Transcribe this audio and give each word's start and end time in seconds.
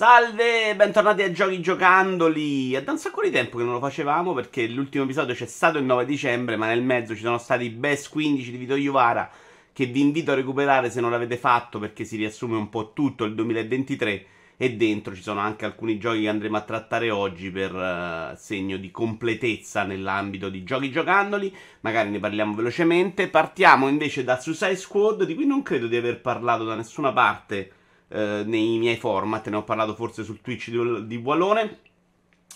Salve, 0.00 0.74
bentornati 0.76 1.20
a 1.20 1.30
Giochi 1.30 1.60
Giocandoli. 1.60 2.72
È 2.72 2.82
da 2.82 2.92
un 2.92 2.96
sacco 2.96 3.20
di 3.20 3.30
tempo 3.30 3.58
che 3.58 3.64
non 3.64 3.74
lo 3.74 3.80
facevamo 3.80 4.32
perché 4.32 4.66
l'ultimo 4.66 5.04
episodio 5.04 5.34
c'è 5.34 5.44
stato 5.44 5.76
il 5.76 5.84
9 5.84 6.06
dicembre, 6.06 6.56
ma 6.56 6.68
nel 6.68 6.82
mezzo 6.82 7.14
ci 7.14 7.20
sono 7.20 7.36
stati 7.36 7.64
i 7.64 7.68
best 7.68 8.08
15 8.08 8.50
di 8.50 8.56
Vito 8.56 8.76
Iuvara 8.76 9.30
che 9.74 9.84
vi 9.84 10.00
invito 10.00 10.32
a 10.32 10.36
recuperare 10.36 10.88
se 10.88 11.02
non 11.02 11.10
l'avete 11.10 11.36
fatto 11.36 11.78
perché 11.78 12.04
si 12.04 12.16
riassume 12.16 12.56
un 12.56 12.70
po' 12.70 12.94
tutto 12.94 13.24
il 13.24 13.34
2023 13.34 14.24
e 14.56 14.72
dentro 14.72 15.14
ci 15.14 15.20
sono 15.20 15.40
anche 15.40 15.66
alcuni 15.66 15.98
giochi 15.98 16.22
che 16.22 16.28
andremo 16.30 16.56
a 16.56 16.62
trattare 16.62 17.10
oggi 17.10 17.50
per 17.50 17.74
uh, 17.74 18.34
segno 18.38 18.78
di 18.78 18.90
completezza 18.90 19.82
nell'ambito 19.82 20.48
di 20.48 20.64
Giochi 20.64 20.90
Giocandoli. 20.90 21.54
Magari 21.80 22.08
ne 22.08 22.20
parliamo 22.20 22.54
velocemente. 22.54 23.28
Partiamo 23.28 23.86
invece 23.86 24.24
da 24.24 24.40
Suicide 24.40 24.76
Squad, 24.76 25.24
di 25.24 25.34
cui 25.34 25.44
non 25.44 25.60
credo 25.60 25.88
di 25.88 25.96
aver 25.96 26.22
parlato 26.22 26.64
da 26.64 26.74
nessuna 26.74 27.12
parte 27.12 27.72
eh, 28.12 28.42
nei 28.44 28.78
miei 28.78 28.96
format, 28.96 29.48
ne 29.48 29.56
ho 29.56 29.62
parlato 29.62 29.94
forse 29.94 30.24
sul 30.24 30.40
Twitch 30.40 30.70
di, 30.70 31.06
di 31.06 31.16
Wallone. 31.16 31.78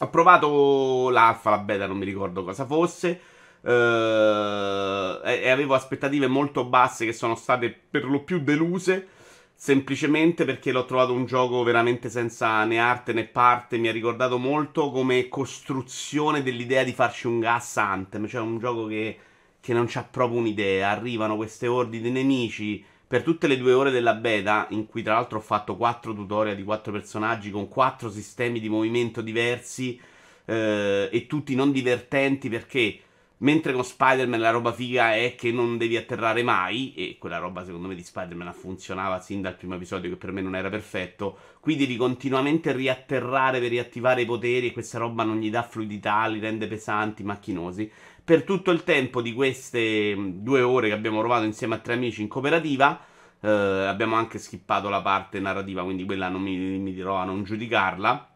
Ho 0.00 0.10
provato 0.10 1.08
l'alfa, 1.10 1.50
la 1.50 1.58
beta, 1.58 1.86
non 1.86 1.96
mi 1.96 2.04
ricordo 2.04 2.42
cosa 2.42 2.66
fosse. 2.66 3.20
Uh, 3.60 5.24
e, 5.24 5.48
avevo 5.48 5.72
aspettative 5.74 6.26
molto 6.26 6.66
basse 6.66 7.06
che 7.06 7.14
sono 7.14 7.34
state 7.36 7.70
per 7.90 8.04
lo 8.04 8.24
più 8.24 8.40
deluse. 8.40 9.08
Semplicemente 9.54 10.44
perché 10.44 10.72
l'ho 10.72 10.84
trovato 10.84 11.12
un 11.12 11.24
gioco 11.24 11.62
veramente 11.62 12.10
senza 12.10 12.64
né 12.64 12.80
arte 12.80 13.12
né 13.12 13.24
parte. 13.24 13.78
Mi 13.78 13.86
ha 13.86 13.92
ricordato 13.92 14.38
molto 14.38 14.90
come 14.90 15.28
costruzione 15.28 16.42
dell'idea 16.42 16.82
di 16.82 16.92
farci 16.92 17.28
un 17.28 17.38
gas 17.38 17.76
Anthem. 17.76 18.26
Cioè 18.26 18.40
un 18.40 18.58
gioco 18.58 18.86
che, 18.86 19.18
che 19.60 19.72
non 19.72 19.86
c'ha 19.88 20.02
proprio 20.02 20.40
un'idea. 20.40 20.90
Arrivano 20.90 21.36
queste 21.36 21.68
ordini 21.68 22.02
di 22.02 22.10
nemici 22.10 22.84
per 23.06 23.22
tutte 23.22 23.46
le 23.46 23.58
due 23.58 23.72
ore 23.72 23.90
della 23.90 24.14
beta, 24.14 24.66
in 24.70 24.86
cui 24.86 25.02
tra 25.02 25.14
l'altro 25.14 25.38
ho 25.38 25.42
fatto 25.42 25.76
quattro 25.76 26.14
tutorial 26.14 26.56
di 26.56 26.64
quattro 26.64 26.92
personaggi 26.92 27.50
con 27.50 27.68
quattro 27.68 28.10
sistemi 28.10 28.60
di 28.60 28.68
movimento 28.68 29.20
diversi 29.20 30.00
eh, 30.46 31.08
e 31.10 31.26
tutti 31.26 31.54
non 31.54 31.72
divertenti 31.72 32.48
perché 32.48 32.98
mentre 33.38 33.72
con 33.72 33.84
Spider-Man 33.84 34.40
la 34.40 34.50
roba 34.50 34.72
figa 34.72 35.14
è 35.14 35.34
che 35.36 35.50
non 35.52 35.76
devi 35.76 35.96
atterrare 35.96 36.42
mai 36.42 36.94
e 36.94 37.16
quella 37.18 37.38
roba 37.38 37.64
secondo 37.64 37.88
me 37.88 37.94
di 37.94 38.02
Spider-Man 38.02 38.52
funzionava 38.54 39.20
sin 39.20 39.42
dal 39.42 39.56
primo 39.56 39.74
episodio 39.74 40.10
che 40.10 40.16
per 40.16 40.32
me 40.32 40.40
non 40.40 40.54
era 40.56 40.70
perfetto, 40.70 41.36
qui 41.60 41.76
devi 41.76 41.96
continuamente 41.96 42.72
riatterrare 42.72 43.60
per 43.60 43.70
riattivare 43.70 44.22
i 44.22 44.26
poteri 44.26 44.68
e 44.68 44.72
questa 44.72 44.98
roba 44.98 45.24
non 45.24 45.38
gli 45.38 45.50
dà 45.50 45.62
fluidità, 45.62 46.26
li 46.26 46.38
rende 46.38 46.66
pesanti, 46.66 47.22
macchinosi 47.22 47.90
per 48.24 48.42
tutto 48.44 48.70
il 48.70 48.84
tempo 48.84 49.20
di 49.20 49.34
queste 49.34 50.16
mm, 50.16 50.28
due 50.42 50.62
ore 50.62 50.88
che 50.88 50.94
abbiamo 50.94 51.18
provato 51.20 51.44
insieme 51.44 51.74
a 51.74 51.78
tre 51.78 51.94
amici 51.94 52.22
in 52.22 52.28
cooperativa. 52.28 52.98
Eh, 53.40 53.48
abbiamo 53.48 54.16
anche 54.16 54.38
skippato 54.38 54.88
la 54.88 55.02
parte 55.02 55.38
narrativa, 55.38 55.84
quindi 55.84 56.04
quella 56.04 56.28
non 56.28 56.40
mi, 56.40 56.56
mi 56.56 56.94
dirò 56.94 57.16
a 57.16 57.24
non 57.24 57.44
giudicarla. 57.44 58.30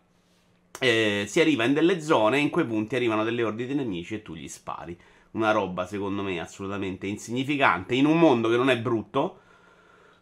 Eh, 0.81 1.25
si 1.27 1.41
arriva 1.41 1.65
in 1.65 1.73
delle 1.73 2.01
zone 2.01 2.37
e 2.37 2.41
in 2.41 2.51
quei 2.51 2.67
punti 2.67 2.95
arrivano 2.95 3.25
delle 3.25 3.43
ordini 3.43 3.69
di 3.69 3.75
nemici 3.75 4.15
e 4.15 4.23
tu 4.23 4.35
gli 4.35 4.49
spari. 4.49 4.97
Una 5.33 5.51
roba, 5.53 5.87
secondo 5.87 6.23
me, 6.23 6.39
assolutamente 6.41 7.07
insignificante. 7.07 7.95
In 7.95 8.07
un 8.07 8.19
mondo 8.19 8.49
che 8.49 8.57
non 8.57 8.71
è 8.71 8.79
brutto, 8.79 9.41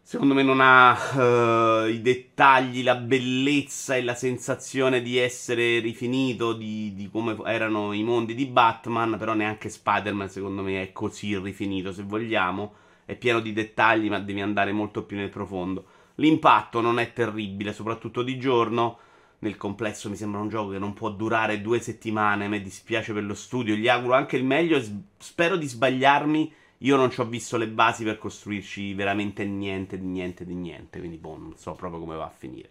Secondo 0.09 0.33
me 0.33 0.41
non 0.41 0.61
ha 0.61 0.93
uh, 0.93 1.89
i 1.89 1.99
dettagli, 2.01 2.81
la 2.81 2.95
bellezza 2.95 3.97
e 3.97 4.03
la 4.03 4.15
sensazione 4.15 5.01
di 5.01 5.17
essere 5.17 5.79
rifinito 5.79 6.53
di, 6.53 6.93
di, 6.95 7.09
come 7.09 7.35
erano 7.43 7.91
i 7.91 8.03
mondi 8.03 8.33
di 8.33 8.45
Batman, 8.45 9.17
però 9.19 9.33
neanche 9.33 9.67
Spider-Man 9.67 10.29
secondo 10.29 10.61
me 10.61 10.81
è 10.81 10.93
così 10.93 11.37
rifinito 11.37 11.91
se 11.91 12.03
vogliamo, 12.03 12.73
è 13.03 13.17
pieno 13.17 13.41
di 13.41 13.51
dettagli 13.51 14.07
ma 14.07 14.19
devi 14.19 14.39
andare 14.39 14.71
molto 14.71 15.03
più 15.03 15.17
nel 15.17 15.27
profondo. 15.27 15.83
L'impatto 16.15 16.79
non 16.79 16.99
è 16.99 17.11
terribile, 17.11 17.73
soprattutto 17.73 18.23
di 18.23 18.39
giorno, 18.39 18.99
nel 19.39 19.57
complesso 19.57 20.09
mi 20.09 20.15
sembra 20.15 20.39
un 20.39 20.47
gioco 20.47 20.71
che 20.71 20.79
non 20.79 20.93
può 20.93 21.09
durare 21.09 21.59
due 21.59 21.81
settimane, 21.81 22.47
mi 22.47 22.61
dispiace 22.61 23.11
per 23.11 23.25
lo 23.25 23.35
studio, 23.35 23.75
gli 23.75 23.89
auguro 23.89 24.13
anche 24.13 24.37
il 24.37 24.45
meglio 24.45 24.81
spero 25.17 25.57
di 25.57 25.67
sbagliarmi 25.67 26.53
io 26.79 26.95
non 26.95 27.09
ci 27.09 27.21
ho 27.21 27.25
visto 27.25 27.57
le 27.57 27.67
basi 27.67 28.03
per 28.03 28.17
costruirci 28.17 28.93
veramente 28.93 29.45
niente 29.45 29.97
di 29.97 30.05
niente 30.05 30.45
di 30.45 30.53
niente. 30.53 30.99
Quindi, 30.99 31.17
boh, 31.17 31.37
non 31.37 31.53
so 31.57 31.73
proprio 31.73 31.99
come 31.99 32.15
va 32.15 32.25
a 32.25 32.33
finire. 32.35 32.69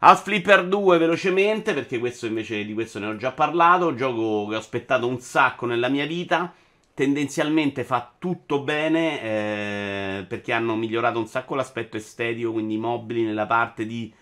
House 0.00 0.22
Flipper 0.22 0.66
2 0.66 0.98
velocemente, 0.98 1.74
perché 1.74 1.98
questo 1.98 2.26
invece 2.26 2.64
di 2.64 2.74
questo 2.74 2.98
ne 2.98 3.06
ho 3.06 3.16
già 3.16 3.32
parlato. 3.32 3.94
Gioco 3.94 4.48
che 4.48 4.56
ho 4.56 4.58
aspettato 4.58 5.06
un 5.06 5.20
sacco 5.20 5.66
nella 5.66 5.88
mia 5.88 6.06
vita. 6.06 6.52
Tendenzialmente 6.94 7.84
fa 7.84 8.12
tutto 8.18 8.62
bene 8.62 9.22
eh, 9.22 10.24
perché 10.26 10.52
hanno 10.52 10.74
migliorato 10.74 11.20
un 11.20 11.28
sacco 11.28 11.54
l'aspetto 11.54 11.96
estetico, 11.96 12.50
quindi 12.50 12.74
i 12.74 12.78
mobili 12.78 13.22
nella 13.22 13.46
parte 13.46 13.86
di 13.86 14.12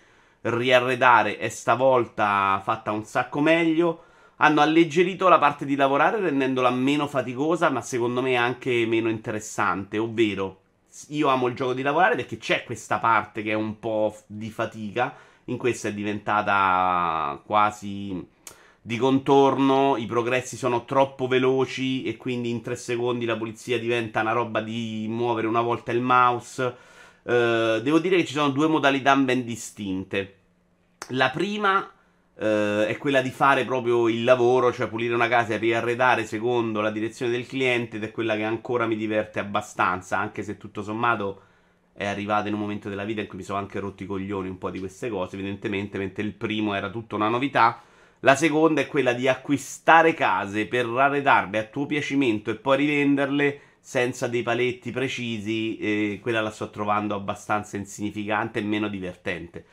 riarredare 0.41 1.37
è 1.37 1.49
stavolta 1.49 2.61
fatta 2.63 2.91
un 2.91 3.03
sacco 3.03 3.39
meglio 3.41 4.03
hanno 4.37 4.61
alleggerito 4.61 5.27
la 5.29 5.39
parte 5.39 5.65
di 5.65 5.75
lavorare 5.75 6.19
rendendola 6.19 6.69
meno 6.69 7.07
faticosa, 7.07 7.69
ma 7.69 7.81
secondo 7.81 8.21
me 8.21 8.35
anche 8.35 8.85
meno 8.85 9.09
interessante. 9.09 9.97
Ovvero, 9.97 10.61
io 11.09 11.27
amo 11.29 11.47
il 11.47 11.55
gioco 11.55 11.73
di 11.73 11.81
lavorare 11.81 12.15
perché 12.15 12.37
c'è 12.37 12.63
questa 12.63 12.99
parte 12.99 13.41
che 13.41 13.51
è 13.51 13.55
un 13.55 13.79
po' 13.79 14.15
di 14.27 14.49
fatica. 14.49 15.15
In 15.45 15.57
questa 15.57 15.87
è 15.87 15.93
diventata 15.93 17.41
quasi 17.45 18.25
di 18.81 18.97
contorno, 18.97 19.97
i 19.97 20.05
progressi 20.05 20.55
sono 20.55 20.85
troppo 20.85 21.27
veloci 21.27 22.03
e 22.03 22.15
quindi 22.15 22.49
in 22.49 22.61
tre 22.61 22.75
secondi 22.75 23.25
la 23.25 23.37
polizia 23.37 23.79
diventa 23.79 24.21
una 24.21 24.33
roba 24.33 24.61
di 24.61 25.07
muovere 25.09 25.47
una 25.47 25.61
volta 25.61 25.91
il 25.91 26.01
mouse. 26.01 26.75
Uh, 27.23 27.81
devo 27.81 27.99
dire 27.99 28.15
che 28.17 28.25
ci 28.25 28.33
sono 28.33 28.49
due 28.49 28.67
modalità 28.67 29.15
ben 29.15 29.43
distinte. 29.43 30.35
La 31.09 31.29
prima 31.29 31.91
Uh, 32.39 32.85
è 32.85 32.95
quella 32.99 33.23
di 33.23 33.31
fare 33.31 33.65
proprio 33.65 34.07
il 34.07 34.23
lavoro, 34.23 34.71
cioè 34.71 34.87
pulire 34.87 35.15
una 35.15 35.27
casa 35.27 35.55
e 35.55 35.57
riarredare 35.57 36.23
secondo 36.23 36.81
la 36.81 36.91
direzione 36.91 37.31
del 37.31 37.47
cliente 37.47 37.97
ed 37.97 38.03
è 38.03 38.11
quella 38.11 38.35
che 38.35 38.43
ancora 38.43 38.85
mi 38.85 38.95
diverte 38.95 39.39
abbastanza, 39.39 40.19
anche 40.19 40.43
se 40.43 40.55
tutto 40.55 40.83
sommato 40.83 41.41
è 41.93 42.05
arrivata 42.05 42.47
in 42.47 42.53
un 42.53 42.59
momento 42.59 42.89
della 42.89 43.05
vita 43.05 43.21
in 43.21 43.27
cui 43.27 43.39
mi 43.39 43.43
sono 43.43 43.57
anche 43.57 43.79
rotti 43.79 44.03
i 44.03 44.05
coglioni 44.05 44.49
un 44.49 44.59
po' 44.59 44.69
di 44.69 44.77
queste 44.77 45.09
cose, 45.09 45.35
evidentemente, 45.35 45.97
mentre 45.97 46.21
il 46.21 46.33
primo 46.33 46.75
era 46.75 46.91
tutta 46.91 47.15
una 47.15 47.27
novità. 47.27 47.81
La 48.19 48.35
seconda 48.35 48.81
è 48.81 48.87
quella 48.87 49.13
di 49.13 49.27
acquistare 49.27 50.13
case 50.13 50.67
per 50.67 50.85
arredarle 50.85 51.57
a 51.57 51.63
tuo 51.63 51.87
piacimento 51.87 52.51
e 52.51 52.55
poi 52.55 52.77
rivenderle 52.77 53.61
senza 53.79 54.27
dei 54.27 54.43
paletti 54.43 54.91
precisi, 54.91 55.77
e 55.79 56.19
quella 56.21 56.41
la 56.41 56.51
sto 56.51 56.69
trovando 56.69 57.15
abbastanza 57.15 57.77
insignificante 57.77 58.59
e 58.59 58.63
meno 58.63 58.89
divertente 58.89 59.65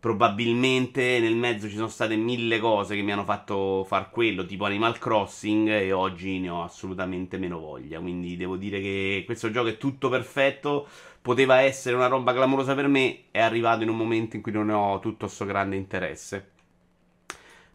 probabilmente 0.00 1.18
nel 1.18 1.34
mezzo 1.34 1.68
ci 1.68 1.74
sono 1.74 1.88
state 1.88 2.14
mille 2.16 2.60
cose 2.60 2.94
che 2.94 3.02
mi 3.02 3.12
hanno 3.12 3.24
fatto 3.24 3.84
far 3.84 4.10
quello, 4.10 4.46
tipo 4.46 4.64
Animal 4.64 4.98
Crossing, 4.98 5.68
e 5.68 5.92
oggi 5.92 6.38
ne 6.38 6.48
ho 6.48 6.62
assolutamente 6.62 7.38
meno 7.38 7.58
voglia. 7.58 7.98
Quindi 7.98 8.36
devo 8.36 8.56
dire 8.56 8.80
che 8.80 9.22
questo 9.26 9.50
gioco 9.50 9.68
è 9.68 9.76
tutto 9.76 10.08
perfetto. 10.08 10.86
Poteva 11.20 11.60
essere 11.60 11.96
una 11.96 12.06
roba 12.06 12.32
clamorosa 12.32 12.74
per 12.74 12.86
me, 12.86 13.24
è 13.30 13.40
arrivato 13.40 13.82
in 13.82 13.88
un 13.88 13.96
momento 13.96 14.36
in 14.36 14.42
cui 14.42 14.52
non 14.52 14.70
ho 14.70 14.98
tutto 15.00 15.26
questo 15.26 15.44
grande 15.44 15.76
interesse. 15.76 16.50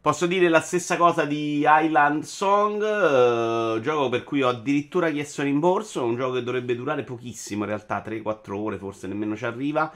Posso 0.03 0.25
dire 0.25 0.49
la 0.49 0.59
stessa 0.59 0.97
cosa 0.97 1.23
di 1.23 1.63
Island 1.65 2.23
Song, 2.23 2.81
uh, 2.81 3.79
gioco 3.79 4.09
per 4.09 4.23
cui 4.23 4.41
ho 4.41 4.49
addirittura 4.49 5.09
chiesto 5.11 5.43
rimborso, 5.43 6.03
un 6.03 6.17
gioco 6.17 6.33
che 6.33 6.43
dovrebbe 6.43 6.75
durare 6.75 7.03
pochissimo 7.03 7.63
in 7.63 7.69
realtà, 7.69 8.03
3-4 8.05 8.53
ore 8.53 8.77
forse 8.77 9.07
nemmeno 9.07 9.37
ci 9.37 9.45
arriva. 9.45 9.89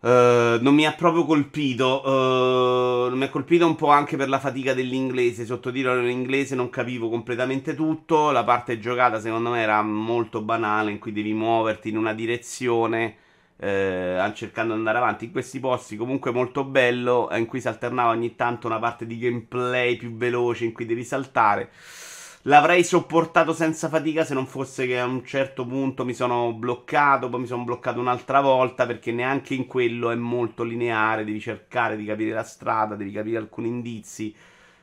Uh, 0.00 0.62
non 0.62 0.74
mi 0.74 0.86
ha 0.86 0.92
proprio 0.92 1.24
colpito. 1.24 2.02
Uh, 2.06 3.16
mi 3.16 3.24
ha 3.24 3.30
colpito 3.30 3.66
un 3.66 3.74
po' 3.74 3.88
anche 3.88 4.16
per 4.16 4.28
la 4.28 4.38
fatica 4.38 4.74
dell'inglese. 4.74 5.44
Sottotitolo 5.44 6.00
in 6.00 6.10
inglese 6.10 6.54
non 6.54 6.70
capivo 6.70 7.08
completamente 7.08 7.74
tutto. 7.74 8.30
La 8.30 8.44
parte 8.44 8.78
giocata, 8.78 9.18
secondo 9.20 9.50
me, 9.50 9.60
era 9.60 9.82
molto 9.82 10.40
banale. 10.40 10.92
In 10.92 10.98
cui 10.98 11.12
devi 11.12 11.32
muoverti 11.32 11.88
in 11.88 11.96
una 11.96 12.14
direzione. 12.14 13.16
Uh, 13.60 14.32
cercando 14.34 14.72
di 14.72 14.78
andare 14.78 14.98
avanti 14.98 15.24
in 15.24 15.32
questi 15.32 15.58
posti 15.58 15.96
comunque 15.96 16.30
molto 16.30 16.62
bello 16.62 17.28
in 17.32 17.46
cui 17.46 17.60
si 17.60 17.66
alternava 17.66 18.10
ogni 18.10 18.36
tanto 18.36 18.68
una 18.68 18.78
parte 18.78 19.04
di 19.04 19.18
gameplay 19.18 19.96
più 19.96 20.16
veloce 20.16 20.64
in 20.64 20.72
cui 20.72 20.86
devi 20.86 21.02
saltare 21.02 21.68
L'avrei 22.48 22.82
sopportato 22.82 23.52
senza 23.52 23.90
fatica 23.90 24.24
se 24.24 24.32
non 24.32 24.46
fosse 24.46 24.86
che 24.86 24.98
a 24.98 25.04
un 25.04 25.22
certo 25.22 25.66
punto 25.66 26.06
mi 26.06 26.14
sono 26.14 26.54
bloccato, 26.54 27.28
poi 27.28 27.40
mi 27.40 27.46
sono 27.46 27.62
bloccato 27.62 28.00
un'altra 28.00 28.40
volta 28.40 28.86
perché 28.86 29.12
neanche 29.12 29.52
in 29.52 29.66
quello 29.66 30.10
è 30.10 30.14
molto 30.14 30.62
lineare, 30.62 31.26
devi 31.26 31.40
cercare 31.40 31.94
di 31.94 32.06
capire 32.06 32.32
la 32.32 32.44
strada, 32.44 32.94
devi 32.94 33.12
capire 33.12 33.36
alcuni 33.36 33.68
indizi 33.68 34.34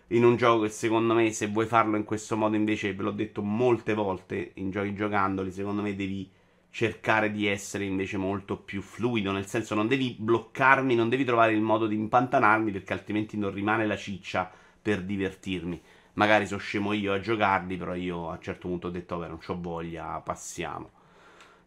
in 0.09 0.23
un 0.23 0.35
gioco 0.35 0.61
che 0.61 0.69
secondo 0.69 1.15
me 1.15 1.31
se 1.31 1.47
vuoi 1.47 1.65
farlo 1.65 1.97
in 1.97 2.03
questo 2.03 2.37
modo 2.37 2.55
invece, 2.55 2.93
ve 2.93 3.01
l'ho 3.01 3.09
detto 3.09 3.41
molte 3.41 3.95
volte 3.95 4.51
in 4.57 4.69
giochi 4.69 4.93
giocandoli, 4.93 5.51
secondo 5.51 5.81
me 5.81 5.95
devi 5.95 6.29
cercare 6.69 7.31
di 7.31 7.47
essere 7.47 7.85
invece 7.85 8.17
molto 8.17 8.57
più 8.57 8.83
fluido, 8.83 9.31
nel 9.31 9.47
senso 9.47 9.73
non 9.73 9.87
devi 9.87 10.15
bloccarmi, 10.19 10.93
non 10.93 11.09
devi 11.09 11.25
trovare 11.25 11.53
il 11.53 11.61
modo 11.61 11.87
di 11.87 11.95
impantanarmi 11.95 12.69
perché 12.69 12.93
altrimenti 12.93 13.37
non 13.37 13.51
rimane 13.51 13.87
la 13.87 13.97
ciccia 13.97 14.51
per 14.79 15.01
divertirmi 15.01 15.81
magari 16.15 16.45
sono 16.45 16.59
scemo 16.59 16.91
io 16.91 17.13
a 17.13 17.19
giocarli, 17.19 17.77
però 17.77 17.95
io 17.95 18.29
a 18.29 18.33
un 18.33 18.41
certo 18.41 18.67
punto 18.67 18.87
ho 18.87 18.91
detto, 18.91 19.17
vabbè, 19.17 19.29
non 19.29 19.39
ho 19.45 19.61
voglia, 19.61 20.21
passiamo. 20.23 20.91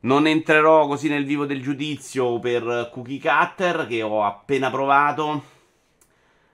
Non 0.00 0.26
entrerò 0.26 0.86
così 0.86 1.08
nel 1.08 1.24
vivo 1.24 1.46
del 1.46 1.62
giudizio 1.62 2.38
per 2.38 2.90
Cookie 2.92 3.18
Cutter 3.20 3.86
che 3.86 4.02
ho 4.02 4.24
appena 4.24 4.70
provato. 4.70 5.56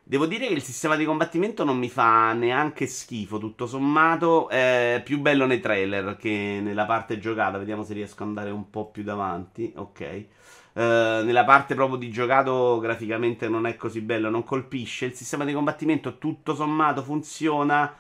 Devo 0.06 0.26
dire 0.26 0.46
che 0.46 0.52
il 0.52 0.62
sistema 0.62 0.96
di 0.96 1.05
combattimento 1.05 1.64
non 1.64 1.79
mi 1.79 1.88
fa 1.88 2.32
neanche 2.35 2.87
schifo, 2.87 3.38
tutto 3.38 3.67
sommato. 3.67 4.49
È 4.49 5.00
più 5.05 5.20
bello 5.20 5.46
nei 5.46 5.61
trailer 5.61 6.17
che 6.17 6.61
nella 6.62 6.85
parte 6.87 7.19
giocata. 7.19 7.58
Vediamo 7.58 7.82
se 7.85 7.94
riesco 7.94 8.23
ad 8.23 8.29
andare 8.29 8.50
un 8.50 8.70
po' 8.70 8.91
più 8.91 9.02
davanti. 9.02 9.73
Ok. 9.76 10.26
Uh, 10.75 11.23
nella 11.23 11.44
parte 11.44 11.76
proprio 11.76 11.97
di 11.97 12.11
giocato 12.11 12.81
graficamente 12.81 13.49
non 13.49 13.65
è 13.65 13.76
così 13.76 14.00
bello, 14.00 14.29
non 14.29 14.43
colpisce. 14.43 15.06
Il 15.06 15.15
sistema 15.15 15.44
di 15.44 15.53
combattimento 15.53 16.19
tutto 16.19 16.55
sommato 16.55 17.03
funziona. 17.03 17.94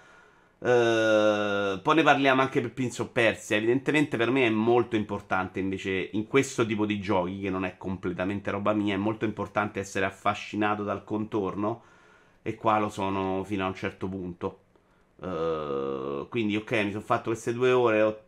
Uh, 0.58 1.80
poi 1.82 1.94
ne 1.94 2.02
parliamo 2.02 2.40
anche 2.40 2.60
per 2.60 2.72
Prince 2.72 3.06
Persia. 3.06 3.56
Evidentemente 3.56 4.16
per 4.16 4.30
me 4.30 4.46
è 4.46 4.50
molto 4.50 4.96
importante 4.96 5.60
invece 5.60 6.08
in 6.12 6.26
questo 6.26 6.66
tipo 6.66 6.84
di 6.84 6.98
giochi, 6.98 7.38
che 7.40 7.50
non 7.50 7.64
è 7.64 7.76
completamente 7.76 8.50
roba 8.50 8.72
mia, 8.72 8.94
è 8.94 8.98
molto 8.98 9.24
importante 9.24 9.78
essere 9.78 10.04
affascinato 10.04 10.82
dal 10.82 11.04
contorno 11.04 11.82
e 12.42 12.56
qua 12.56 12.80
lo 12.80 12.88
sono 12.88 13.44
fino 13.44 13.64
a 13.64 13.68
un 13.68 13.74
certo 13.74 14.08
punto. 14.08 14.58
Uh, 15.16 16.26
quindi, 16.28 16.56
ok, 16.56 16.72
mi 16.82 16.90
sono 16.90 17.04
fatto 17.04 17.30
queste 17.30 17.52
due 17.52 17.70
ore. 17.70 18.02
Ho... 18.02 18.23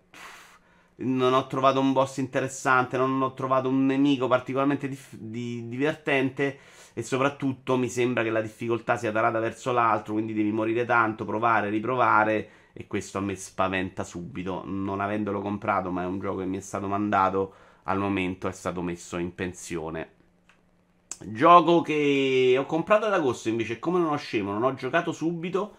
Non 0.98 1.34
ho 1.34 1.46
trovato 1.46 1.78
un 1.78 1.92
boss 1.92 2.16
interessante, 2.18 2.96
non 2.96 3.20
ho 3.20 3.34
trovato 3.34 3.68
un 3.68 3.84
nemico 3.84 4.28
particolarmente 4.28 4.88
dif- 4.88 5.14
di- 5.16 5.68
divertente. 5.68 6.58
E 6.94 7.02
soprattutto 7.02 7.76
mi 7.76 7.90
sembra 7.90 8.22
che 8.22 8.30
la 8.30 8.40
difficoltà 8.40 8.96
sia 8.96 9.12
tarata 9.12 9.38
verso 9.38 9.72
l'altro. 9.72 10.14
Quindi 10.14 10.32
devi 10.32 10.50
morire 10.52 10.86
tanto, 10.86 11.24
provare, 11.26 11.68
riprovare. 11.68 12.48
E 12.72 12.86
questo 12.86 13.18
a 13.18 13.20
me 13.20 13.36
spaventa 13.36 14.04
subito. 14.04 14.62
Non 14.64 15.00
avendolo 15.00 15.40
comprato, 15.42 15.90
ma 15.90 16.02
è 16.02 16.06
un 16.06 16.18
gioco 16.18 16.38
che 16.38 16.46
mi 16.46 16.56
è 16.56 16.60
stato 16.60 16.86
mandato. 16.88 17.54
Al 17.84 17.98
momento 17.98 18.48
è 18.48 18.52
stato 18.52 18.80
messo 18.82 19.18
in 19.18 19.34
pensione. 19.34 20.10
Gioco 21.18 21.82
che 21.82 22.56
ho 22.58 22.66
comprato 22.66 23.06
ad 23.06 23.12
agosto 23.12 23.48
invece, 23.48 23.78
come 23.78 23.98
non 23.98 24.12
ho 24.12 24.16
scemo, 24.16 24.52
non 24.52 24.62
ho 24.62 24.74
giocato 24.74 25.12
subito. 25.12 25.76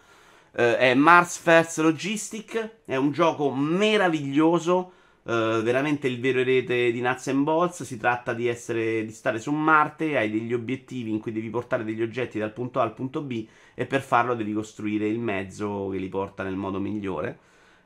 Eh, 0.52 0.76
è 0.78 0.94
Mars 0.94 1.38
First 1.38 1.78
Logistic. 1.78 2.82
È 2.84 2.96
un 2.96 3.10
gioco 3.10 3.50
meraviglioso. 3.52 4.92
Eh, 5.28 5.60
veramente 5.62 6.08
il 6.08 6.20
vero 6.20 6.40
erede 6.40 6.90
di 6.90 7.02
Nuts 7.02 7.28
and 7.28 7.42
Bolts. 7.42 7.82
Si 7.82 7.98
tratta 7.98 8.32
di, 8.32 8.46
essere, 8.48 9.04
di 9.04 9.12
stare 9.12 9.38
su 9.38 9.52
Marte. 9.52 10.16
Hai 10.16 10.30
degli 10.30 10.54
obiettivi 10.54 11.10
in 11.10 11.20
cui 11.20 11.32
devi 11.32 11.50
portare 11.50 11.84
degli 11.84 12.00
oggetti 12.00 12.38
dal 12.38 12.52
punto 12.52 12.80
A 12.80 12.84
al 12.84 12.94
punto 12.94 13.20
B. 13.20 13.46
E 13.74 13.84
per 13.84 14.00
farlo 14.00 14.34
devi 14.34 14.54
costruire 14.54 15.06
il 15.06 15.18
mezzo 15.18 15.88
che 15.90 15.98
li 15.98 16.08
porta 16.08 16.42
nel 16.42 16.56
modo 16.56 16.80
migliore. 16.80 17.38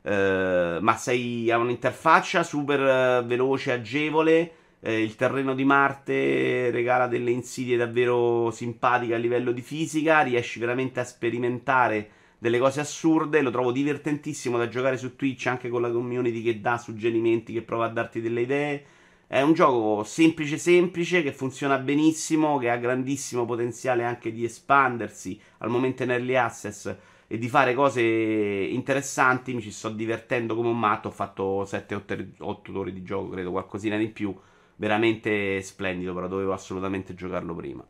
Eh, 0.03 0.79
ma 0.81 0.97
sei 0.97 1.51
a 1.51 1.59
un'interfaccia 1.59 2.45
super 2.45 2.81
eh, 2.81 3.25
veloce, 3.27 3.73
agevole 3.73 4.53
eh, 4.81 5.01
il 5.03 5.15
terreno 5.17 5.55
di 5.55 5.65
Marte 5.65 6.71
regala 6.71 7.07
delle 7.07 7.31
insidie 7.31 7.77
davvero 7.77 8.51
simpatiche 8.53 9.15
a 9.15 9.19
livello 9.19 9.51
di 9.51 9.63
fisica. 9.63 10.23
Riesci 10.23 10.61
veramente 10.61 11.01
a 11.01 11.05
sperimentare 11.05 12.11
delle 12.43 12.59
cose 12.59 12.81
assurde. 12.81 13.41
Lo 13.41 13.53
trovo 13.53 13.71
divertentissimo 13.71 14.59
da 14.59 14.67
giocare 14.67 14.97
su 14.97 15.15
Twitch 15.15 15.47
anche 15.47 15.69
con 15.69 15.81
la 15.81 15.93
community 15.93 16.43
che 16.43 16.61
dà 16.61 16.77
suggerimenti, 16.77 17.53
che 17.53 17.63
prova 17.63 17.85
a 17.85 17.89
darti 17.89 18.21
delle 18.21 18.41
idee. 18.41 18.85
È 19.29 19.41
un 19.41 19.53
gioco 19.53 20.03
semplice 20.03 20.59
semplice 20.59 21.23
che 21.23 21.33
funziona 21.33 21.79
benissimo, 21.79 22.59
che 22.59 22.69
ha 22.69 22.77
grandissimo 22.77 23.45
potenziale 23.45 24.03
anche 24.03 24.33
di 24.33 24.43
espandersi 24.43 25.41
al 25.59 25.71
momento 25.71 26.03
in 26.03 26.11
early 26.11 26.35
access 26.35 26.93
e 27.29 27.39
di 27.39 27.49
fare 27.49 27.75
cose 27.75 28.03
interessanti. 28.03 29.55
Mi 29.55 29.63
ci 29.63 29.71
sto 29.71 29.91
divertendo 29.91 30.57
come 30.57 30.69
un 30.69 30.79
matto. 30.81 31.09
Ho 31.09 31.13
fatto 31.13 31.63
7-8 31.63 32.77
ore 32.77 32.93
di 32.93 33.05
gioco, 33.05 33.29
credo, 33.29 33.53
qualcosina 33.53 33.97
di 33.97 34.09
più 34.09 34.37
veramente 34.77 35.63
splendido, 35.63 36.13
però 36.13 36.27
dovevo 36.27 36.53
assolutamente 36.53 37.15
giocarlo 37.15 37.55
prima. 37.55 37.87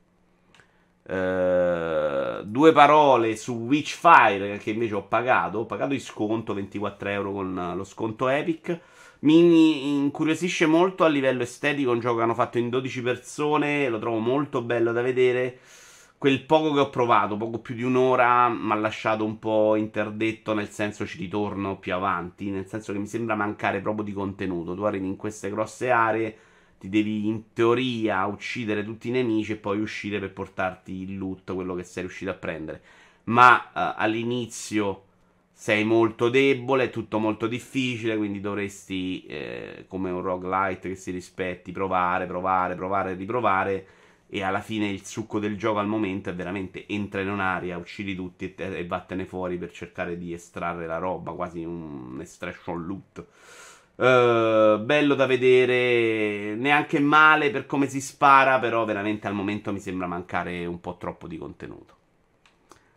Uh, 1.04 2.21
due 2.44 2.72
parole 2.72 3.36
su 3.36 3.52
Witchfire 3.54 4.58
che 4.58 4.70
invece 4.70 4.94
ho 4.94 5.04
pagato. 5.04 5.58
Ho 5.58 5.66
pagato 5.66 5.94
in 5.94 6.00
sconto 6.00 6.54
24 6.54 7.08
euro 7.08 7.32
con 7.32 7.72
lo 7.76 7.84
sconto 7.84 8.28
Epic. 8.28 8.80
Mi 9.20 9.96
incuriosisce 9.98 10.66
molto 10.66 11.04
a 11.04 11.08
livello 11.08 11.42
estetico. 11.42 11.92
Un 11.92 12.00
gioco 12.00 12.16
che 12.16 12.22
hanno 12.22 12.34
fatto 12.34 12.58
in 12.58 12.68
12 12.68 13.02
persone. 13.02 13.88
Lo 13.88 13.98
trovo 13.98 14.18
molto 14.18 14.62
bello 14.62 14.92
da 14.92 15.02
vedere. 15.02 15.58
Quel 16.18 16.44
poco 16.44 16.72
che 16.72 16.80
ho 16.80 16.90
provato, 16.90 17.36
poco 17.36 17.58
più 17.58 17.74
di 17.74 17.82
un'ora, 17.82 18.48
mi 18.48 18.70
ha 18.70 18.76
lasciato 18.76 19.24
un 19.24 19.38
po' 19.38 19.76
interdetto. 19.76 20.54
Nel 20.54 20.68
senso 20.68 21.06
ci 21.06 21.18
ritorno 21.18 21.78
più 21.78 21.94
avanti. 21.94 22.50
Nel 22.50 22.66
senso 22.66 22.92
che 22.92 22.98
mi 22.98 23.06
sembra 23.06 23.34
mancare 23.34 23.80
proprio 23.80 24.04
di 24.04 24.12
contenuto. 24.12 24.74
Tu 24.74 24.82
arrivi 24.82 25.06
in 25.06 25.16
queste 25.16 25.50
grosse 25.50 25.90
aree 25.90 26.36
ti 26.82 26.88
devi 26.88 27.28
in 27.28 27.52
teoria 27.52 28.26
uccidere 28.26 28.82
tutti 28.82 29.06
i 29.06 29.12
nemici 29.12 29.52
e 29.52 29.56
poi 29.56 29.78
uscire 29.78 30.18
per 30.18 30.32
portarti 30.32 31.02
il 31.02 31.16
loot, 31.16 31.54
quello 31.54 31.76
che 31.76 31.84
sei 31.84 32.02
riuscito 32.02 32.32
a 32.32 32.34
prendere. 32.34 32.82
Ma 33.24 33.54
uh, 33.56 33.94
all'inizio 33.98 35.04
sei 35.52 35.84
molto 35.84 36.28
debole, 36.28 36.86
è 36.86 36.90
tutto 36.90 37.20
molto 37.20 37.46
difficile, 37.46 38.16
quindi 38.16 38.40
dovresti, 38.40 39.24
eh, 39.26 39.84
come 39.86 40.10
un 40.10 40.22
roguelite 40.22 40.88
che 40.88 40.96
si 40.96 41.12
rispetti, 41.12 41.70
provare, 41.70 42.26
provare, 42.26 42.74
provare, 42.74 43.14
riprovare. 43.14 43.86
E 44.28 44.42
alla 44.42 44.60
fine 44.60 44.88
il 44.88 45.06
succo 45.06 45.38
del 45.38 45.56
gioco 45.56 45.78
al 45.78 45.86
momento 45.86 46.30
è 46.30 46.34
veramente 46.34 46.84
entra 46.88 47.20
in 47.20 47.28
un'area, 47.28 47.76
uccidi 47.76 48.16
tutti 48.16 48.52
e, 48.56 48.78
e 48.78 48.86
vattene 48.86 49.24
fuori 49.24 49.56
per 49.56 49.70
cercare 49.70 50.18
di 50.18 50.32
estrarre 50.32 50.88
la 50.88 50.98
roba, 50.98 51.30
quasi 51.30 51.62
un 51.62 52.18
extraction 52.20 52.84
loot. 52.84 53.24
Uh, 53.94 54.82
bello 54.82 55.14
da 55.14 55.26
vedere, 55.26 56.54
neanche 56.56 56.98
male 56.98 57.50
per 57.50 57.66
come 57.66 57.88
si 57.88 58.00
spara, 58.00 58.58
però 58.58 58.84
veramente 58.84 59.26
al 59.26 59.34
momento 59.34 59.70
mi 59.70 59.80
sembra 59.80 60.06
mancare 60.06 60.64
un 60.64 60.80
po' 60.80 60.96
troppo 60.96 61.26
di 61.28 61.36
contenuto. 61.36 61.96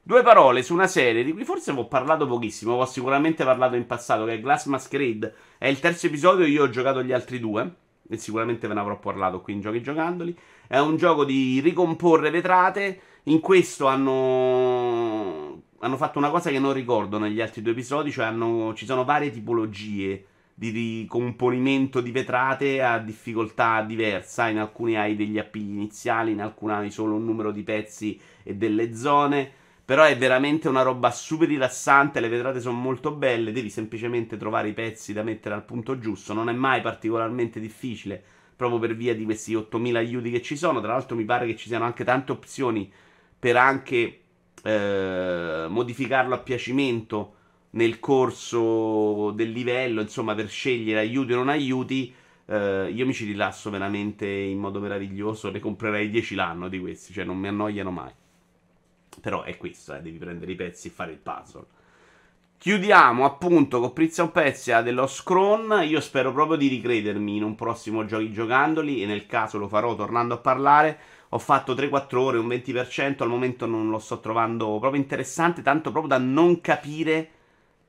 Due 0.02 0.24
parole 0.24 0.64
su 0.64 0.74
una 0.74 0.88
serie 0.88 1.24
di 1.24 1.34
cui 1.34 1.44
forse 1.44 1.72
ho 1.72 1.88
parlato 1.88 2.28
pochissimo, 2.28 2.74
ho 2.74 2.86
sicuramente 2.86 3.44
parlato 3.44 3.76
in 3.76 3.86
passato, 3.88 4.24
che 4.24 4.34
è 4.34 4.40
Glass 4.40 4.68
Masquerade. 4.68 5.34
È 5.58 5.68
il 5.68 5.80
terzo 5.80 6.08
episodio, 6.08 6.46
io 6.46 6.64
ho 6.64 6.70
giocato 6.70 7.04
gli 7.04 7.12
altri 7.12 7.40
due, 7.40 7.70
e 8.08 8.18
sicuramente 8.18 8.68
ve 8.68 8.76
ne 8.76 8.80
avrò 8.80 8.98
parlato 8.98 9.42
qui 9.42 9.54
in 9.54 9.62
Giochi 9.62 9.82
Giocandoli. 9.82 10.38
È 10.68 10.78
un 10.78 10.96
gioco 10.96 11.26
di 11.26 11.60
ricomporre 11.60 12.30
vetrate, 12.30 13.00
in 13.24 13.40
questo 13.40 13.88
hanno, 13.88 15.62
hanno 15.80 15.98
fatto 15.98 16.20
una 16.20 16.30
cosa 16.30 16.52
che 16.52 16.60
non 16.60 16.74
ricordo 16.74 17.18
negli 17.18 17.42
altri 17.42 17.62
due 17.62 17.72
episodi, 17.74 18.12
cioè 18.12 18.26
hanno... 18.26 18.74
ci 18.76 18.86
sono 18.86 19.04
varie 19.04 19.32
tipologie 19.32 20.26
di 20.58 20.70
ricomponimento 20.70 22.00
di 22.00 22.12
vetrate 22.12 22.82
a 22.82 22.98
difficoltà 22.98 23.82
diversa. 23.82 24.48
In 24.48 24.60
alcuni 24.60 24.96
hai 24.96 25.18
degli 25.18 25.38
appigli 25.38 25.74
iniziali, 25.74 26.32
in 26.32 26.42
alcuni 26.42 26.72
hai 26.72 26.92
solo 26.92 27.16
un 27.16 27.26
numero 27.26 27.52
di 27.52 27.62
pezzi 27.62 28.18
e 28.42 28.56
delle 28.56 28.96
zone. 28.96 29.52
Però 29.84 30.04
è 30.04 30.18
veramente 30.18 30.70
una 30.70 30.82
roba 30.82 31.12
super 31.12 31.50
rilassante. 31.50 32.22
Le 32.22 32.30
vetrate 32.30 32.62
sono 32.62 32.78
molto 32.78 33.12
belle. 33.12 33.52
Devi 33.52 33.70
semplicemente 33.70 34.38
trovare 34.38 34.70
i 34.70 34.74
pezzi 34.74 35.14
da 35.14 35.24
mettere 35.24 35.54
al 35.56 35.66
punto 35.66 36.00
giusto. 36.00 36.34
Non 36.34 36.50
è 36.50 36.54
mai 36.54 36.82
particolarmente 36.82 37.60
difficile. 37.60 38.24
Proprio 38.56 38.80
per 38.80 38.96
via 38.96 39.14
di 39.14 39.26
questi 39.26 39.54
8000 39.54 40.00
aiuti 40.00 40.32
che 40.32 40.42
ci 40.42 40.56
sono. 40.56 40.80
Tra 40.80 40.94
l'altro, 40.94 41.18
mi 41.18 41.26
pare 41.26 41.46
che 41.46 41.58
ci 41.58 41.68
siano 41.68 41.84
anche 41.84 42.06
tante 42.06 42.32
opzioni 42.32 42.92
per 43.38 43.58
anche 43.58 44.22
eh, 44.64 45.66
modificarlo 45.70 46.34
a 46.34 46.40
piacimento 46.40 47.34
nel 47.76 48.00
corso 48.00 49.32
del 49.32 49.52
livello, 49.52 50.02
insomma, 50.02 50.36
per 50.36 50.50
scegliere 50.50 51.00
aiuti 51.00 51.34
o 51.34 51.38
non 51.38 51.50
aiuti. 51.50 52.14
Eh, 52.48 52.92
io 52.94 53.06
mi 53.06 53.14
ci 53.14 53.26
rilasso 53.26 53.70
veramente 53.70 54.28
in 54.28 54.60
modo 54.60 54.80
meraviglioso. 54.80 55.52
Ne 55.52 55.60
comprerei 55.60 56.10
10 56.10 56.36
l'anno 56.36 56.68
di 56.70 56.80
questi, 56.80 57.14
cioè 57.14 57.26
non 57.26 57.38
mi 57.38 57.48
annoiano 57.48 57.92
mai. 57.92 58.12
Però 59.22 59.44
è 59.44 59.58
questo, 59.58 59.96
eh, 59.96 60.02
devi 60.02 60.18
prendere 60.18 60.52
i 60.52 60.56
pezzi 60.56 60.88
e 60.88 60.92
fare 60.92 61.12
il 61.12 61.18
puzzle. 61.18 61.66
Chiudiamo 62.58 63.26
appunto 63.26 63.80
con 63.80 63.94
Prizia 63.94 64.26
Pezia 64.28 64.82
dello 64.82 65.06
Scron. 65.06 65.82
Io 65.86 66.00
spero 66.00 66.32
proprio 66.32 66.58
di 66.58 66.68
ricredermi 66.68 67.36
in 67.36 67.44
un 67.44 67.56
prossimo 67.56 68.06
giochi 68.06 68.32
giocandoli. 68.32 69.04
E 69.04 69.06
nel 69.06 69.26
caso 69.26 69.58
lo 69.58 69.68
farò 69.68 69.96
tornando 69.96 70.36
a 70.36 70.38
parlare. 70.38 70.98
Ho 71.30 71.40
fatto 71.40 71.74
3-4 71.74 72.18
ore, 72.18 72.38
un 72.38 72.48
20%. 72.48 73.22
Al 73.22 73.30
momento 73.30 73.66
non 73.66 73.90
lo 73.90 74.00
sto 74.00 74.20
trovando 74.20 74.80
proprio 74.80 75.02
interessante. 75.02 75.62
Tanto 75.62 75.92
proprio 75.92 76.18
da 76.18 76.24
non 76.24 76.62
capire 76.62 77.32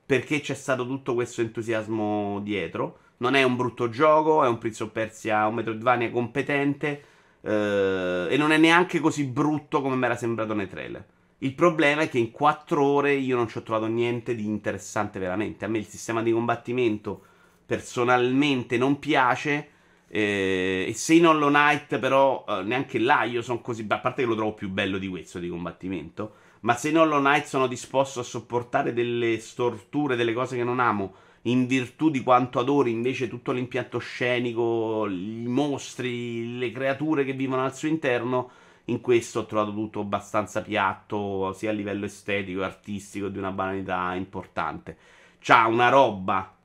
perché 0.07 0.39
c'è 0.39 0.53
stato 0.53 0.87
tutto 0.87 1.13
questo 1.13 1.41
entusiasmo 1.41 2.39
dietro. 2.39 2.99
Non 3.17 3.35
è 3.35 3.43
un 3.43 3.57
brutto 3.57 3.89
gioco, 3.89 4.43
è 4.43 4.47
un 4.47 4.57
Prince 4.57 4.83
of 4.83 4.91
Persia, 4.91 5.45
un 5.47 5.55
Metroidvania 5.55 6.09
competente 6.09 7.03
eh, 7.41 8.27
e 8.29 8.37
non 8.37 8.51
è 8.53 8.57
neanche 8.57 9.01
così 9.01 9.25
brutto 9.25 9.81
come 9.81 9.97
mi 9.97 10.05
era 10.05 10.15
sembrato 10.15 10.53
nei 10.53 10.69
trailer. 10.69 11.05
Il 11.39 11.53
problema 11.53 12.03
è 12.03 12.09
che 12.09 12.19
in 12.19 12.31
4 12.31 12.81
ore 12.81 13.13
io 13.13 13.35
non 13.35 13.49
ci 13.49 13.57
ho 13.57 13.63
trovato 13.63 13.87
niente 13.87 14.33
di 14.33 14.45
interessante 14.45 15.19
veramente. 15.19 15.65
A 15.65 15.67
me 15.67 15.79
il 15.79 15.85
sistema 15.85 16.23
di 16.23 16.31
combattimento 16.31 17.21
personalmente 17.65 18.77
non 18.77 18.97
piace. 18.99 19.71
Eh, 20.09 20.85
e 20.87 20.93
se 20.93 21.15
in 21.15 21.27
Hollow 21.27 21.49
Knight, 21.49 21.99
però, 21.99 22.45
eh, 22.47 22.63
neanche 22.63 22.99
là 22.99 23.23
io 23.23 23.41
sono 23.41 23.61
così. 23.61 23.85
A 23.87 23.99
parte 23.99 24.21
che 24.21 24.27
lo 24.27 24.35
trovo 24.35 24.53
più 24.53 24.69
bello 24.69 24.97
di 24.97 25.07
questo 25.07 25.39
di 25.39 25.49
combattimento. 25.49 26.35
Ma 26.61 26.75
se 26.75 26.89
in 26.89 26.97
Hollow 26.97 27.19
Knight 27.19 27.45
sono 27.45 27.67
disposto 27.67 28.19
a 28.19 28.23
sopportare 28.23 28.93
delle 28.93 29.39
storture, 29.39 30.15
delle 30.15 30.33
cose 30.33 30.55
che 30.55 30.63
non 30.63 30.79
amo, 30.79 31.13
in 31.43 31.67
virtù 31.67 32.09
di 32.09 32.23
quanto 32.23 32.59
adori 32.59 32.91
invece 32.91 33.27
tutto 33.27 33.51
l'impianto 33.51 33.99
scenico, 33.99 35.07
i 35.07 35.45
mostri, 35.47 36.57
le 36.57 36.71
creature 36.71 37.23
che 37.23 37.33
vivono 37.33 37.63
al 37.63 37.75
suo 37.75 37.87
interno, 37.87 38.49
in 38.85 39.01
questo 39.01 39.39
ho 39.39 39.45
trovato 39.45 39.73
tutto 39.73 39.99
abbastanza 40.01 40.61
piatto, 40.61 41.53
sia 41.53 41.69
a 41.69 41.73
livello 41.73 42.05
estetico, 42.05 42.63
artistico, 42.63 43.27
di 43.29 43.37
una 43.37 43.51
banalità 43.51 44.13
importante. 44.15 44.97
C'ha 45.39 45.67
una 45.67 45.89
roba. 45.89 46.56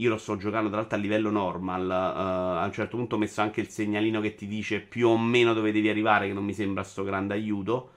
Io 0.00 0.08
lo 0.08 0.16
sto 0.16 0.38
giocando 0.38 0.68
tra 0.68 0.78
l'altro 0.78 0.96
a 0.96 1.00
livello 1.00 1.30
normal. 1.30 1.84
Uh, 1.86 2.58
a 2.58 2.64
un 2.64 2.72
certo 2.72 2.96
punto 2.96 3.16
ho 3.16 3.18
messo 3.18 3.42
anche 3.42 3.60
il 3.60 3.68
segnalino 3.68 4.20
che 4.20 4.34
ti 4.34 4.46
dice 4.46 4.80
più 4.80 5.08
o 5.08 5.18
meno 5.18 5.52
dove 5.52 5.72
devi 5.72 5.90
arrivare, 5.90 6.26
che 6.26 6.32
non 6.32 6.44
mi 6.44 6.54
sembra 6.54 6.82
sto 6.82 7.04
grande 7.04 7.34
aiuto. 7.34 7.90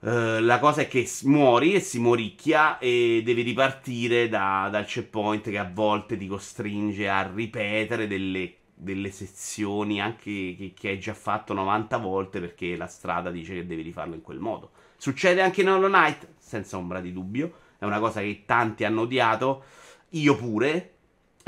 Uh, 0.00 0.38
la 0.40 0.60
cosa 0.60 0.82
è 0.82 0.88
che 0.88 1.08
muori 1.24 1.74
e 1.74 1.80
si 1.80 1.98
moricchia 1.98 2.78
e 2.78 3.22
devi 3.24 3.42
ripartire 3.42 4.28
da, 4.28 4.68
dal 4.70 4.84
checkpoint 4.84 5.50
che 5.50 5.58
a 5.58 5.68
volte 5.68 6.16
ti 6.16 6.28
costringe 6.28 7.08
a 7.08 7.28
ripetere 7.34 8.06
delle, 8.06 8.54
delle 8.72 9.10
sezioni 9.10 10.00
anche 10.00 10.54
che, 10.56 10.72
che, 10.78 10.88
hai 10.90 11.00
già 11.00 11.14
fatto 11.14 11.52
90 11.54 11.96
volte 11.96 12.38
perché 12.38 12.76
la 12.76 12.86
strada 12.86 13.32
dice 13.32 13.54
che 13.54 13.66
devi 13.66 13.82
rifarlo 13.82 14.14
in 14.14 14.22
quel 14.22 14.38
modo. 14.38 14.70
Succede 14.96 15.42
anche 15.42 15.62
in 15.62 15.70
Hollow 15.70 15.88
Knight, 15.88 16.28
senza 16.38 16.76
ombra 16.76 17.00
di 17.00 17.12
dubbio. 17.12 17.66
È 17.78 17.84
una 17.84 17.98
cosa 17.98 18.20
che 18.20 18.42
tanti 18.46 18.84
hanno 18.84 19.02
odiato, 19.02 19.64
io 20.10 20.36
pure. 20.36 20.92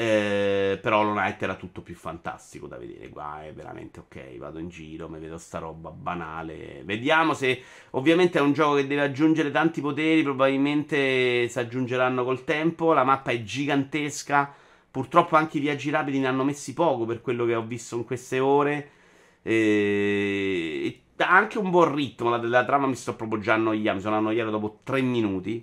Eh, 0.01 0.79
però 0.81 1.01
Hollow 1.01 1.19
era 1.39 1.57
tutto 1.57 1.83
più 1.83 1.95
fantastico 1.95 2.67
da 2.67 2.79
vedere. 2.79 3.11
Qua 3.11 3.45
è 3.45 3.53
veramente 3.53 4.01
ok. 4.01 4.39
Vado 4.39 4.59
in 4.59 4.69
giro, 4.69 5.09
mi 5.11 5.19
vedo 5.19 5.37
sta 5.37 5.59
roba 5.59 5.91
banale. 5.91 6.83
Vediamo 6.85 7.35
se. 7.35 7.63
Ovviamente 7.91 8.39
è 8.39 8.41
un 8.41 8.53
gioco 8.53 8.77
che 8.77 8.87
deve 8.87 9.03
aggiungere 9.03 9.51
tanti 9.51 9.81
poteri. 9.83 10.23
Probabilmente 10.23 11.49
si 11.49 11.59
aggiungeranno 11.59 12.25
col 12.25 12.45
tempo. 12.45 12.93
La 12.95 13.05
mappa 13.05 13.31
è 13.31 13.43
gigantesca. 13.43 14.55
Purtroppo 14.91 15.37
anche 15.37 15.59
i 15.59 15.61
viaggi 15.61 15.91
rapidi 15.91 16.19
ne 16.19 16.29
hanno 16.29 16.45
messi 16.45 16.73
poco 16.73 17.05
per 17.05 17.21
quello 17.21 17.45
che 17.45 17.55
ho 17.55 17.63
visto 17.63 17.97
in 17.97 18.05
queste 18.05 18.39
ore. 18.41 18.91
E... 19.43 21.03
anche 21.19 21.59
un 21.59 21.71
buon 21.71 21.95
ritmo. 21.95 22.31
La, 22.31 22.39
la 22.43 22.65
trama 22.65 22.87
mi 22.87 22.95
sto 22.95 23.15
proprio 23.17 23.41
già 23.41 23.55
annoiando. 23.55 23.95
Mi 23.95 24.01
sono 24.01 24.17
annoiato 24.17 24.51
dopo 24.51 24.81
3 24.83 25.03
minuti. 25.03 25.63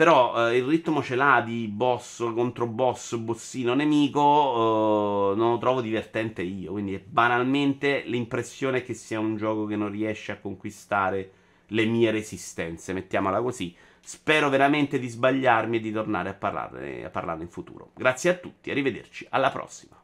Però 0.00 0.48
eh, 0.48 0.56
il 0.56 0.64
ritmo 0.64 1.02
ce 1.02 1.14
l'ha 1.14 1.42
di 1.44 1.68
boss 1.68 2.20
contro 2.32 2.66
boss, 2.66 3.16
bossino 3.16 3.74
nemico. 3.74 5.32
Eh, 5.32 5.36
non 5.36 5.50
lo 5.50 5.58
trovo 5.58 5.82
divertente 5.82 6.40
io. 6.40 6.72
Quindi 6.72 6.98
banalmente 6.98 8.04
l'impressione 8.06 8.82
che 8.82 8.94
sia 8.94 9.20
un 9.20 9.36
gioco 9.36 9.66
che 9.66 9.76
non 9.76 9.90
riesce 9.90 10.32
a 10.32 10.38
conquistare 10.38 11.32
le 11.66 11.84
mie 11.84 12.10
resistenze. 12.12 12.94
Mettiamola 12.94 13.42
così. 13.42 13.76
Spero 14.00 14.48
veramente 14.48 14.98
di 14.98 15.06
sbagliarmi 15.06 15.76
e 15.76 15.80
di 15.80 15.92
tornare 15.92 16.30
a 16.30 16.34
parlarne, 16.34 17.04
a 17.04 17.10
parlarne 17.10 17.42
in 17.42 17.50
futuro. 17.50 17.90
Grazie 17.94 18.30
a 18.30 18.34
tutti, 18.36 18.70
arrivederci, 18.70 19.26
alla 19.28 19.50
prossima. 19.50 19.99